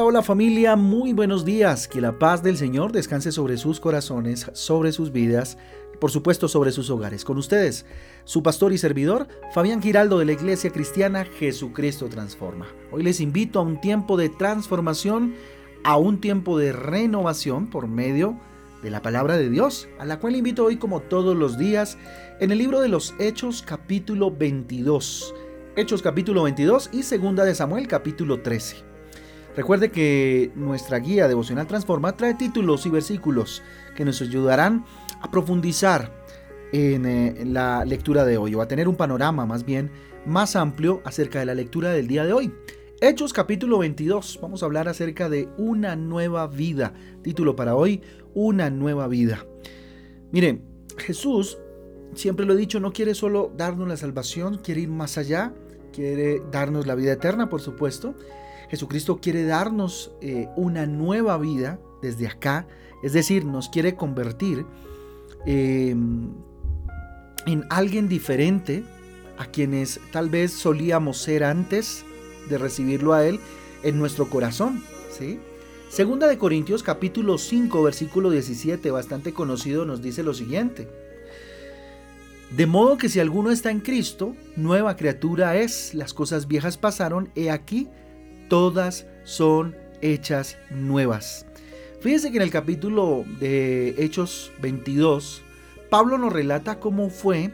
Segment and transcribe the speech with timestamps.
[0.00, 1.88] Hola, familia, muy buenos días.
[1.88, 5.58] Que la paz del Señor descanse sobre sus corazones, sobre sus vidas,
[6.00, 7.24] por supuesto sobre sus hogares.
[7.24, 7.84] Con ustedes,
[8.22, 12.68] su pastor y servidor, Fabián Giraldo de la Iglesia Cristiana Jesucristo Transforma.
[12.92, 15.34] Hoy les invito a un tiempo de transformación,
[15.82, 18.38] a un tiempo de renovación por medio
[18.84, 21.98] de la palabra de Dios, a la cual invito hoy como todos los días
[22.38, 25.34] en el libro de los Hechos capítulo 22.
[25.74, 28.87] Hechos capítulo 22 y segunda de Samuel capítulo 13.
[29.58, 33.60] Recuerde que nuestra guía devocional Transforma trae títulos y versículos
[33.96, 34.84] que nos ayudarán
[35.20, 36.12] a profundizar
[36.72, 39.90] en, eh, la lectura de hoy o a tener un panorama más bien
[40.24, 42.54] más amplio acerca de la lectura del día de hoy.
[43.00, 46.94] Hechos capítulo 22, vamos a hablar acerca de una nueva vida.
[47.22, 48.00] Título para hoy,
[48.34, 49.44] una nueva vida.
[50.30, 50.62] Miren,
[50.98, 51.58] Jesús,
[52.14, 55.52] siempre lo he dicho, no quiere solo darnos la salvación, quiere ir más allá,
[55.92, 58.14] quiere darnos la vida eterna, por supuesto,
[58.70, 62.66] Jesucristo quiere darnos eh, una nueva vida desde acá,
[63.02, 64.66] es decir, nos quiere convertir
[65.46, 66.30] em,
[67.46, 68.84] en alguien diferente
[69.38, 72.04] a quienes tal vez solíamos ser antes
[72.48, 73.40] de recibirlo a Él
[73.82, 74.82] en nuestro corazón.
[75.88, 80.88] Segunda de Corintios capítulo 5 versículo 17, bastante conocido, nos dice lo siguiente.
[82.56, 87.30] De modo que si alguno está en Cristo, nueva criatura es, las cosas viejas pasaron,
[87.34, 87.88] he aquí,
[88.48, 91.46] todas son hechas nuevas.
[92.00, 95.42] Fíjense que en el capítulo de Hechos 22,
[95.90, 97.52] Pablo nos relata cómo fue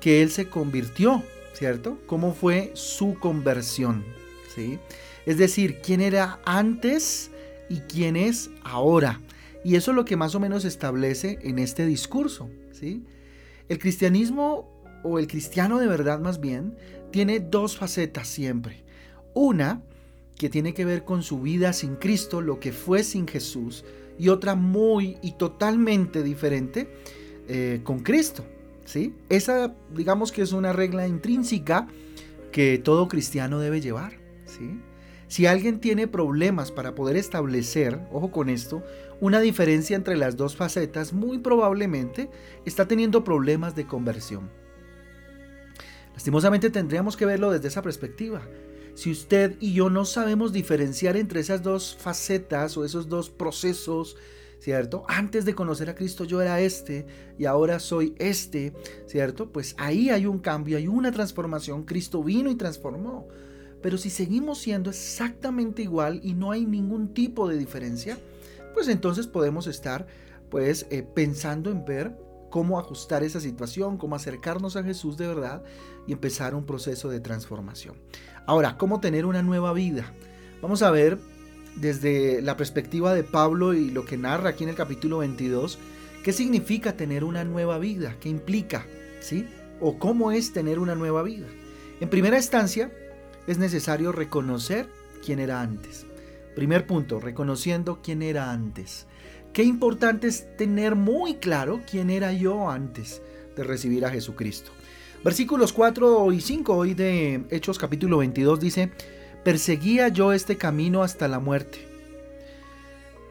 [0.00, 1.98] que él se convirtió, ¿cierto?
[2.06, 4.04] Cómo fue su conversión,
[4.54, 4.78] ¿sí?
[5.26, 7.30] Es decir, quién era antes
[7.68, 9.20] y quién es ahora.
[9.64, 13.04] Y eso es lo que más o menos establece en este discurso, ¿sí?
[13.68, 14.70] El cristianismo,
[15.02, 16.76] o el cristiano de verdad más bien,
[17.10, 18.84] tiene dos facetas siempre.
[19.34, 19.82] Una
[20.40, 23.84] que tiene que ver con su vida sin Cristo, lo que fue sin Jesús,
[24.18, 26.90] y otra muy y totalmente diferente
[27.46, 28.46] eh, con Cristo.
[28.86, 29.14] ¿sí?
[29.28, 31.88] Esa, digamos que es una regla intrínseca
[32.52, 34.14] que todo cristiano debe llevar.
[34.46, 34.80] ¿sí?
[35.28, 38.82] Si alguien tiene problemas para poder establecer, ojo con esto,
[39.20, 42.30] una diferencia entre las dos facetas, muy probablemente
[42.64, 44.48] está teniendo problemas de conversión.
[46.14, 48.40] Lastimosamente tendríamos que verlo desde esa perspectiva.
[49.00, 54.18] Si usted y yo no sabemos diferenciar entre esas dos facetas o esos dos procesos,
[54.58, 55.04] ¿cierto?
[55.08, 57.06] Antes de conocer a Cristo yo era este
[57.38, 58.74] y ahora soy este,
[59.06, 59.50] ¿cierto?
[59.52, 61.84] Pues ahí hay un cambio, hay una transformación.
[61.84, 63.26] Cristo vino y transformó.
[63.80, 68.18] Pero si seguimos siendo exactamente igual y no hay ningún tipo de diferencia,
[68.74, 70.08] pues entonces podemos estar
[70.50, 72.18] pues eh, pensando en ver
[72.50, 75.62] cómo ajustar esa situación, cómo acercarnos a Jesús de verdad
[76.06, 77.94] y empezar un proceso de transformación.
[78.46, 80.12] Ahora, ¿cómo tener una nueva vida?
[80.60, 81.18] Vamos a ver
[81.76, 85.78] desde la perspectiva de Pablo y lo que narra aquí en el capítulo 22,
[86.22, 88.86] qué significa tener una nueva vida, qué implica,
[89.20, 89.46] ¿sí?
[89.80, 91.46] O cómo es tener una nueva vida.
[92.00, 92.90] En primera instancia,
[93.46, 94.88] es necesario reconocer
[95.24, 96.06] quién era antes.
[96.54, 99.06] Primer punto, reconociendo quién era antes.
[99.52, 103.20] Qué importante es tener muy claro quién era yo antes
[103.56, 104.70] de recibir a Jesucristo.
[105.24, 108.92] Versículos 4 y 5 hoy de Hechos capítulo 22 dice,
[109.44, 111.78] perseguía yo este camino hasta la muerte,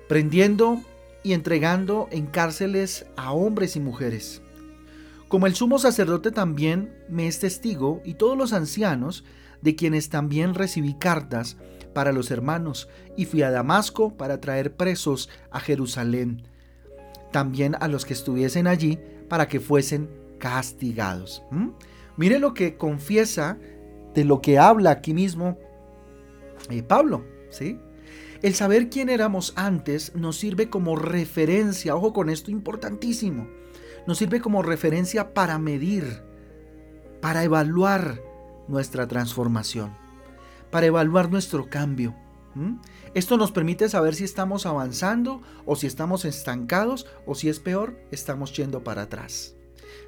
[0.09, 0.81] prendiendo
[1.23, 4.41] y entregando en cárceles a hombres y mujeres.
[5.29, 9.23] Como el sumo sacerdote también me es testigo y todos los ancianos,
[9.61, 11.57] de quienes también recibí cartas
[11.93, 16.43] para los hermanos, y fui a Damasco para traer presos a Jerusalén,
[17.31, 21.43] también a los que estuviesen allí, para que fuesen castigados.
[22.17, 23.57] Mire lo que confiesa
[24.13, 25.57] de lo que habla aquí mismo
[26.69, 27.79] eh, Pablo, ¿sí?
[28.41, 33.47] El saber quién éramos antes nos sirve como referencia, ojo con esto importantísimo,
[34.07, 36.23] nos sirve como referencia para medir,
[37.21, 38.21] para evaluar
[38.67, 39.93] nuestra transformación,
[40.71, 42.15] para evaluar nuestro cambio.
[43.13, 47.97] Esto nos permite saber si estamos avanzando o si estamos estancados o si es peor,
[48.11, 49.55] estamos yendo para atrás.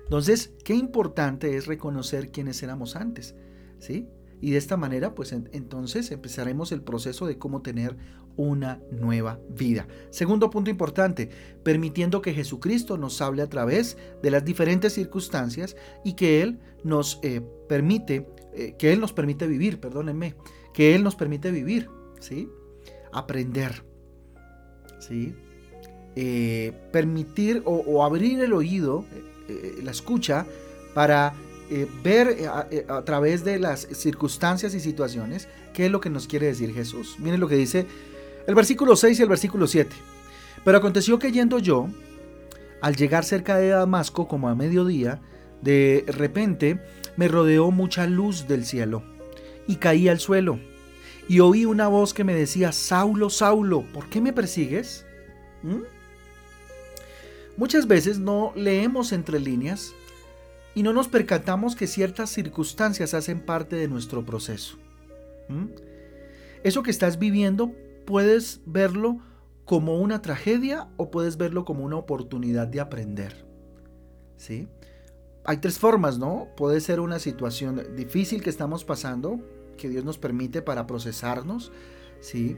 [0.04, 3.36] Entonces, qué importante es reconocer quiénes éramos antes,
[3.80, 4.10] ¿sí?
[4.42, 7.96] Y de esta manera, pues entonces empezaremos el proceso de cómo tener
[8.36, 9.88] una nueva vida.
[10.10, 11.30] Segundo punto importante,
[11.64, 17.20] permitiendo que Jesucristo nos hable a través de las diferentes circunstancias y que Él nos
[17.22, 20.36] eh, permite, eh, que Él nos permite vivir, perdónenme,
[20.74, 21.88] que Él nos permite vivir,
[22.20, 22.50] ¿sí?
[23.14, 23.84] Aprender,
[25.00, 25.36] ¿sí?
[26.16, 29.06] Eh, permitir o abrir el oído
[29.84, 30.46] la escucha
[30.94, 31.34] para
[31.74, 32.36] eh, ver
[32.70, 36.74] eh, a, través de las circunstancias y situaciones qué es lo que nos quiere decir
[36.74, 37.16] Jesús.
[37.18, 37.88] Miren lo que dice
[38.46, 39.90] El versículo 6 y el versículo 7.
[40.66, 41.88] Pero aconteció que yendo yo,
[42.82, 45.22] al llegar cerca de Damasco como a mediodía,
[45.62, 46.82] de repente
[47.16, 49.04] me rodeó mucha luz del cielo
[49.66, 50.60] y caí al suelo
[51.30, 55.06] y oí una voz que me decía, Saulo, Saulo, ¿por qué me persigues?
[55.64, 55.84] ¿Mm?
[57.56, 59.94] Muchas veces no leemos entre líneas
[60.76, 64.78] y no nos percatamos que ciertas circunstancias hacen parte de nuestro proceso.
[66.64, 67.74] Eso que estás viviendo
[68.06, 69.20] puedes verlo
[69.66, 73.46] como una tragedia o puedes verlo como una oportunidad de aprender.
[74.38, 74.68] ¿Sí?
[75.44, 76.48] Hay tres formas, ¿no?
[76.56, 79.40] Puede ser una situación difícil que estamos pasando,
[79.78, 81.72] que Dios nos permite para procesarnos,
[82.22, 82.58] ¿sí?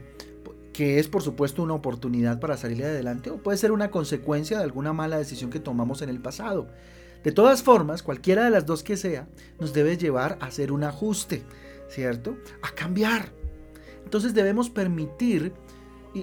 [0.74, 4.64] que es por supuesto una oportunidad para salir adelante o puede ser una consecuencia de
[4.64, 6.66] alguna mala decisión que tomamos en el pasado.
[7.24, 9.26] De todas formas, cualquiera de las dos que sea,
[9.58, 11.42] nos debe llevar a hacer un ajuste,
[11.88, 12.36] ¿cierto?
[12.62, 13.32] A cambiar.
[14.04, 15.54] Entonces debemos permitir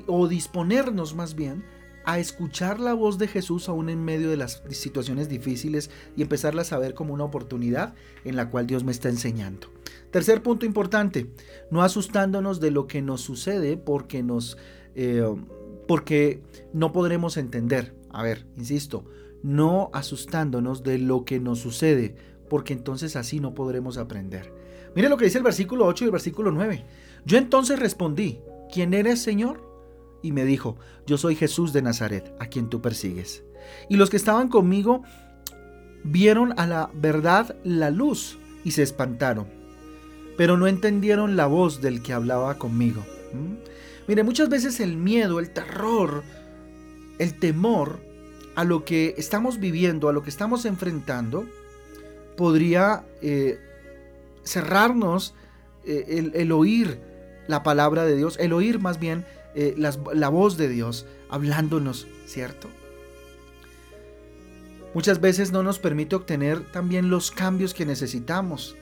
[0.08, 1.66] o disponernos más bien
[2.06, 6.72] a escuchar la voz de Jesús aún en medio de las situaciones difíciles y empezarlas
[6.74, 7.94] a ver como una oportunidad
[8.24, 9.68] en la cual Dios me está enseñando.
[10.12, 11.32] Tercer punto importante,
[11.70, 14.58] no asustándonos de lo que nos sucede porque nos
[14.96, 15.24] eh,
[15.88, 16.42] porque
[16.74, 17.96] no podremos entender.
[18.12, 19.06] A ver, insisto,
[19.44, 22.16] no asustándonos de lo que nos sucede,
[22.50, 24.54] porque entonces así no podremos aprender.
[24.96, 26.86] Mire lo que dice el versículo 8 y el versículo 9.
[27.26, 28.40] Yo entonces respondí,
[28.72, 29.62] ¿quién eres, Señor?
[30.22, 30.78] Y me dijo,
[31.08, 33.44] yo soy Jesús de Nazaret, a quien tú persigues.
[33.90, 35.04] Y los que estaban conmigo
[36.04, 39.48] vieron a la verdad la luz y se espantaron,
[40.38, 43.02] pero no entendieron la voz del que hablaba conmigo.
[43.34, 44.08] ¿Mm?
[44.08, 46.24] Mire, muchas veces el miedo, el terror,
[47.18, 48.11] el temor
[48.56, 51.46] a lo que estamos viviendo, a lo que estamos enfrentando,
[52.38, 53.60] podría eh,
[54.44, 55.34] cerrarnos
[55.86, 57.00] eh, el oír
[57.48, 62.70] la palabra de Dios, el oír más bien eh, la voz de Dios hablándonos, ¿cierto?
[64.94, 68.76] Muchas veces no nos permite obtener también los cambios que necesitamos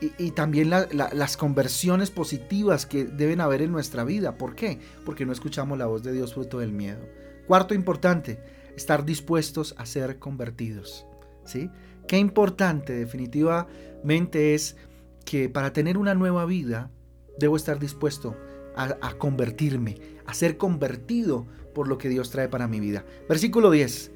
[0.00, 4.36] y, también las conversiones positivas que deben haber en nuestra vida.
[4.36, 4.78] ¿Por qué?
[5.04, 7.00] Porque no escuchamos la voz de Dios fruto del miedo.
[7.46, 8.38] Cuarto importante,
[8.78, 11.04] estar dispuestos a ser convertidos.
[11.44, 11.70] ¿sí?
[12.06, 14.76] Qué importante definitivamente es
[15.24, 16.90] que para tener una nueva vida
[17.38, 18.36] debo estar dispuesto
[18.76, 23.04] a, convertirme, a ser convertido por lo que Dios trae para mi vida.
[23.28, 24.12] Versículo 10.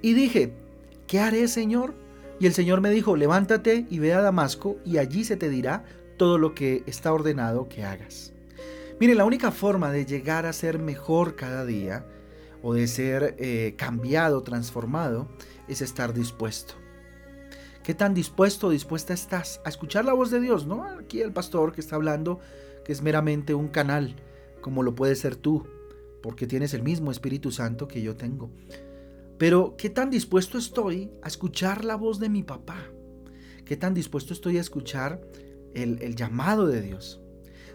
[0.00, 0.54] Y dije,
[1.06, 1.94] ¿qué haré, Señor?
[2.40, 5.84] Y el Señor me dijo, levántate y ve a Damasco y allí se te dirá
[6.16, 8.32] todo lo que está ordenado que hagas.
[8.98, 12.06] Mire, la única forma de llegar a ser mejor cada día
[12.74, 15.28] de ser eh, cambiado, transformado,
[15.68, 16.74] es estar dispuesto.
[17.82, 20.66] ¿Qué tan dispuesto o dispuesta estás a escuchar la voz de Dios?
[20.66, 22.40] No aquí el pastor que está hablando
[22.84, 24.16] que es meramente un canal,
[24.60, 25.66] como lo puedes ser tú,
[26.22, 28.50] porque tienes el mismo Espíritu Santo que yo tengo.
[29.38, 32.78] Pero, ¿qué tan dispuesto estoy a escuchar la voz de mi papá?
[33.64, 35.20] ¿Qué tan dispuesto estoy a escuchar
[35.74, 37.20] el llamado de Dios?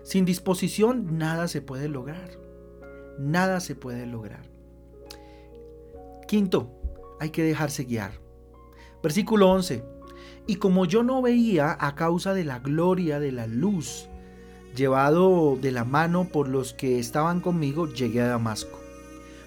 [0.04, 2.32] Sin disposición nada se puede lograr.
[3.20, 4.50] Nada se puede lograr.
[6.31, 6.72] Quinto,
[7.19, 8.13] hay que dejarse guiar.
[9.04, 9.83] Versículo 11.
[10.48, 14.07] Y como yo no veía a causa de la gloria de la luz
[14.73, 18.80] llevado de la mano por los que estaban conmigo, llegué a Damasco.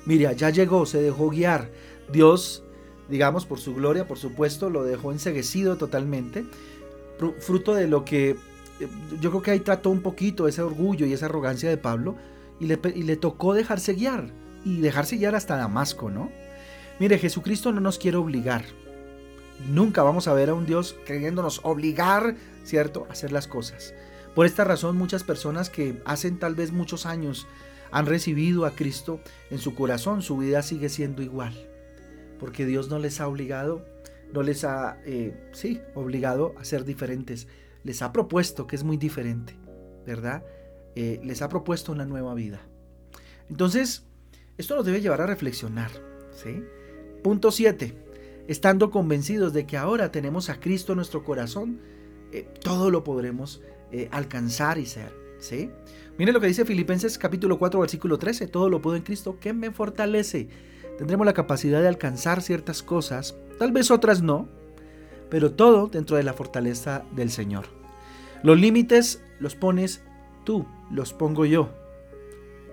[0.05, 1.71] Mira, ya llegó, se dejó guiar.
[2.13, 2.65] Dios,
[3.09, 6.45] digamos, por su gloria, por supuesto, lo dejó enseguecido totalmente,
[7.39, 8.89] fruto de lo que eh,
[9.23, 12.17] yo creo que ahí trató un poquito ese orgullo y esa arrogancia de Pablo,
[12.61, 14.35] y le, y le tocó dejarse guiar,
[14.67, 16.44] y dejarse guiar hasta Damasco, ¿no?
[17.01, 18.65] Mire, Jesucristo no nos quiere obligar.
[19.69, 23.95] Nunca vamos a ver a un Dios queriéndonos obligar, ¿cierto?, a hacer las cosas.
[24.35, 27.47] Por esta razón muchas personas que hacen tal vez muchos años
[27.91, 29.21] han recibido a Cristo
[29.51, 31.55] en su corazón, su vida sigue siendo igual.
[32.41, 33.85] Porque Dios no les ha obligado,
[34.33, 37.47] no les ha, eh, sí, obligado a ser diferentes.
[37.85, 39.57] Les ha propuesto que es muy diferente,
[40.05, 40.45] ¿verdad?
[40.97, 42.61] Eh, les ha propuesto una nueva vida.
[43.49, 44.05] Entonces,
[44.59, 45.91] esto nos debe llevar a reflexionar,
[46.33, 46.65] ¿sí?
[47.25, 47.95] Punto 7.
[48.49, 51.81] Estando convencidos de que ahora tenemos a Cristo en nuestro corazón,
[52.33, 53.63] eh, todo lo podremos
[53.93, 55.11] eh, alcanzar y ser.
[55.39, 55.71] ¿sí?
[56.19, 59.55] Mire lo que dice Filipenses capítulo 4 versículo 13, todo lo puedo en Cristo que
[59.55, 60.49] me fortalece.
[60.99, 64.47] Tendremos la capacidad de alcanzar ciertas cosas, tal vez otras no,
[65.31, 67.65] pero todo dentro de la fortaleza del Señor.
[68.43, 70.03] Los límites los pones
[70.45, 71.71] tú, los pongo yo.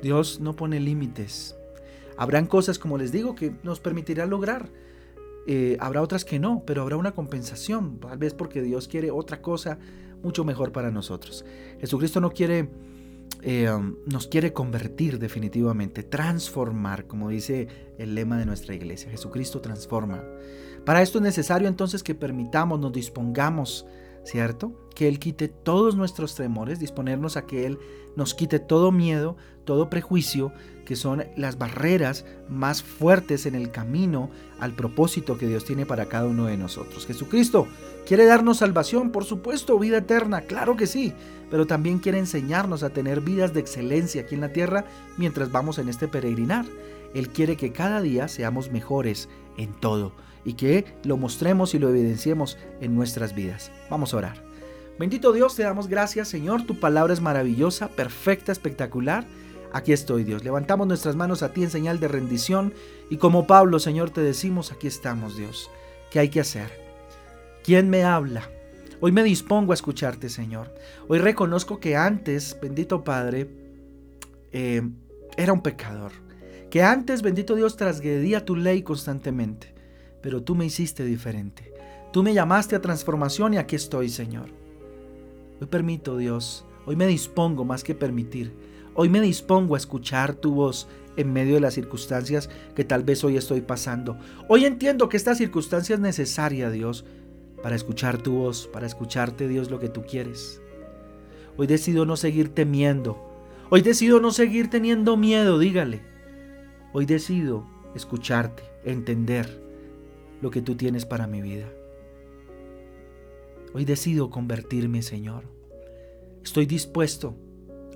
[0.01, 1.55] Dios no pone límites.
[2.17, 4.69] Habrán cosas, como les digo, que nos permitirá lograr.
[5.47, 9.41] Eh, habrá otras que no, pero habrá una compensación, tal vez porque Dios quiere otra
[9.41, 9.79] cosa
[10.21, 11.43] mucho mejor para nosotros.
[11.79, 12.69] Jesucristo no quiere
[13.43, 19.09] eh, um, nos quiere convertir definitivamente, transformar, como dice el lema de nuestra iglesia.
[19.09, 20.23] Jesucristo transforma.
[20.85, 23.85] Para esto es necesario entonces que permitamos, nos dispongamos,
[24.23, 24.73] ¿cierto?
[24.95, 27.79] Que Él quite todos nuestros temores, disponernos a que Él
[28.15, 30.51] nos quite todo miedo, todo prejuicio,
[30.85, 36.07] que son las barreras más fuertes en el camino al propósito que Dios tiene para
[36.07, 37.05] cada uno de nosotros.
[37.05, 37.67] Jesucristo
[38.05, 41.13] quiere darnos salvación, por supuesto, vida eterna, claro que sí,
[41.49, 44.85] pero también quiere enseñarnos a tener vidas de excelencia aquí en la tierra
[45.17, 46.65] mientras vamos en este peregrinar.
[47.13, 51.89] Él quiere que cada día seamos mejores en todo y que lo mostremos y lo
[51.89, 53.71] evidenciemos en nuestras vidas.
[53.89, 54.43] Vamos a orar.
[54.99, 59.25] Bendito Dios, te damos gracias Señor, tu palabra es maravillosa, perfecta, espectacular.
[59.73, 62.73] Aquí estoy Dios, levantamos nuestras manos a ti en señal de rendición
[63.09, 65.69] y como Pablo Señor te decimos, aquí estamos Dios.
[66.11, 66.69] ¿Qué hay que hacer?
[67.63, 68.49] ¿Quién me habla?
[68.99, 70.75] Hoy me dispongo a escucharte Señor.
[71.07, 73.49] Hoy reconozco que antes, bendito Padre,
[74.51, 74.81] eh,
[75.37, 76.11] era un pecador.
[76.71, 79.75] Que antes, bendito Dios, trasgredía tu ley constantemente.
[80.21, 81.71] Pero tú me hiciste diferente.
[82.11, 84.49] Tú me llamaste a transformación y aquí estoy Señor.
[85.59, 88.51] Hoy permito Dios, hoy me dispongo más que permitir
[88.93, 93.23] Hoy me dispongo a escuchar tu voz en medio de las circunstancias que tal vez
[93.23, 94.17] hoy estoy pasando.
[94.49, 97.05] Hoy entiendo que esta circunstancia es necesaria, Dios,
[97.63, 100.61] para escuchar tu voz, para escucharte, Dios, lo que tú quieres.
[101.55, 103.17] Hoy decido no seguir temiendo.
[103.69, 106.10] Hoy decido no seguir teniendo miedo, dígale.
[106.93, 109.61] Hoy decido escucharte, entender
[110.41, 111.67] lo que tú tienes para mi vida.
[113.73, 115.43] Hoy decido convertirme, Señor.
[116.43, 117.35] Estoy dispuesto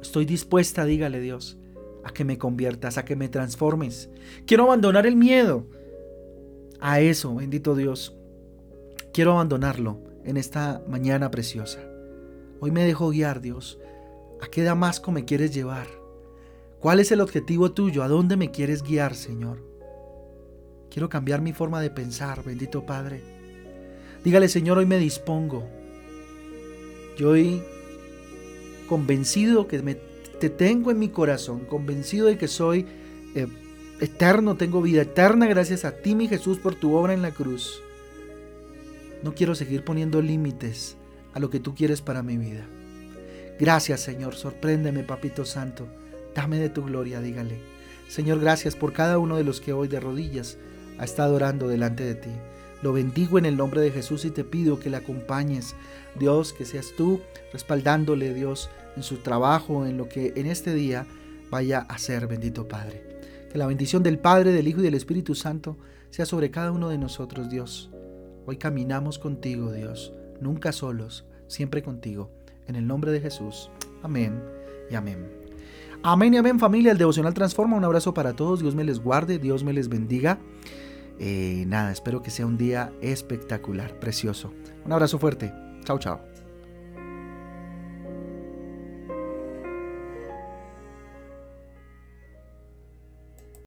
[0.05, 1.57] Estoy dispuesta, dígale Dios,
[2.03, 4.07] a que me conviertas, a que me transformes.
[4.45, 5.65] Quiero abandonar el miedo.
[6.79, 8.15] A eso, bendito Dios.
[9.13, 11.79] Quiero abandonarlo en esta mañana preciosa.
[12.59, 13.79] Hoy me dejo guiar, Dios.
[14.41, 15.87] ¿A qué Damasco me quieres llevar?
[16.79, 18.03] ¿Cuál es el objetivo tuyo?
[18.03, 19.63] ¿A dónde me quieres guiar, Señor?
[20.89, 23.21] Quiero cambiar mi forma de pensar, bendito Padre.
[24.23, 25.67] Dígale, Señor, hoy me dispongo.
[27.17, 27.61] Yo hoy
[28.87, 29.79] convencido que
[30.39, 32.85] te tengo en mi corazón, convencido de que soy
[33.35, 33.47] eh,
[33.99, 37.81] eterno, tengo vida eterna gracias a ti, mi Jesús, por tu obra en la cruz.
[39.23, 40.97] No quiero seguir poniendo límites
[41.33, 42.65] a lo que tú quieres para mi vida.
[43.59, 45.87] Gracias, Señor, sorpréndeme, Papito Santo.
[46.35, 47.59] Dame de tu gloria, dígale.
[48.07, 50.57] Señor, gracias por cada uno de los que hoy de rodillas
[50.99, 52.29] ha estado orando delante de ti.
[52.81, 55.75] Lo bendigo en el nombre de Jesús y te pido que le acompañes.
[56.19, 61.07] Dios, que seas tú respaldándole, Dios, en su trabajo, en lo que en este día
[61.49, 63.19] vaya a hacer, bendito Padre.
[63.51, 65.77] Que la bendición del Padre, del Hijo y del Espíritu Santo
[66.09, 67.89] sea sobre cada uno de nosotros, Dios.
[68.45, 72.29] Hoy caminamos contigo, Dios, nunca solos, siempre contigo.
[72.67, 73.69] En el nombre de Jesús.
[74.03, 74.43] Amén
[74.91, 75.44] y amén.
[76.07, 77.75] Amén y amén familia, el devocional transforma.
[77.75, 80.37] Un abrazo para todos, Dios me les guarde, Dios me les bendiga.
[81.17, 84.53] Eh, nada, espero que sea un día espectacular, precioso.
[84.85, 85.51] Un abrazo fuerte.
[85.83, 86.21] Chao, chao.